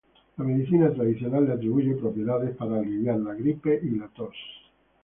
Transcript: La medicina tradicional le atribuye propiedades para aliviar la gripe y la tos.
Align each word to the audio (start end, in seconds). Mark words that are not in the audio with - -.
La 0.37 0.43
medicina 0.45 0.91
tradicional 0.91 1.45
le 1.45 1.53
atribuye 1.53 1.93
propiedades 1.93 2.55
para 2.55 2.79
aliviar 2.79 3.19
la 3.19 3.35
gripe 3.35 3.79
y 3.83 3.89
la 3.91 4.07
tos. 4.07 4.35